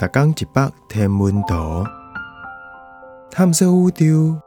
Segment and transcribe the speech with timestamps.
[0.00, 1.84] 逐工一百天文图，
[3.30, 4.40] 探索宇宙。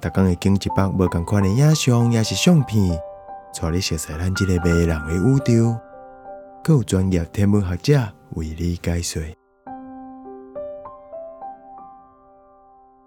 [0.00, 2.98] 逐工会经一百无共款的影像，也是相片，
[3.54, 5.78] 带你熟悉咱这个迷人的宇宙。
[6.64, 8.00] 更有专业天文学者
[8.34, 9.22] 为你解说。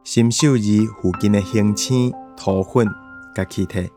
[0.05, 2.87] 新秀日附近的星星、土粉、
[3.35, 3.91] 甲气体，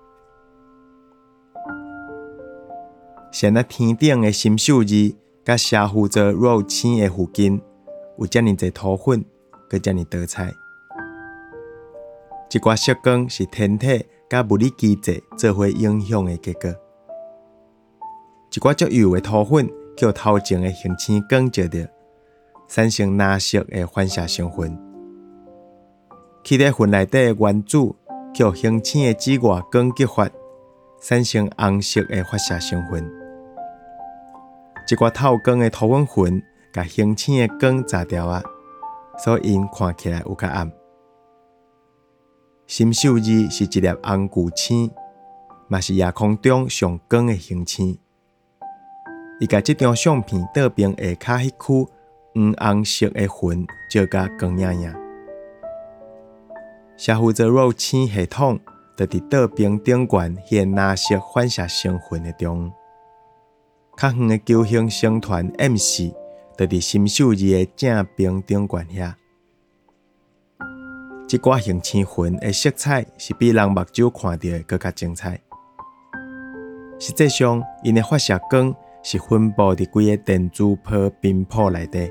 [3.31, 5.15] 现在天顶的新秀日，
[5.45, 7.63] 甲斜负座若有星的附近。
[8.19, 9.25] 有遮尔侪土粉，
[9.71, 10.53] 佮遮尔多彩。
[12.51, 16.75] 一寡色光是天体甲物理机制做伙影响的结果。
[18.51, 21.87] 一寡足幼的土粉叫头前的恒星光照着，
[22.69, 24.79] 产生蓝色的反射成分。
[26.43, 27.79] 气体粉内底的原子
[28.33, 30.31] 叫恒星的紫外光激发，
[31.03, 33.05] 产生红色的发射成分。
[34.89, 36.43] 一寡透光的土粉云。
[36.77, 38.43] 甲星星的光炸掉啊，
[39.17, 40.71] 所以因看起来有较暗。
[42.67, 44.91] 新秀二是一粒红巨星，
[45.69, 47.99] 嘛是夜空中上光的星星。
[49.41, 51.91] 伊甲这张相片倒边下骹迄区
[52.35, 54.95] 黄红色的云照甲光影影。
[56.99, 58.61] 社负责若星系统，
[58.99, 62.71] 就伫倒边顶悬现蓝色反射成云的中。
[63.97, 66.15] 较远的球形星团 M 四。
[66.57, 69.15] 就伫新秀日的正冰顶悬遐，
[71.29, 75.41] 即寡星星云的色彩是比人目睭看到的更加精彩。
[76.99, 82.11] 实际上，因的发射光是分布伫几个电磁波频谱内底，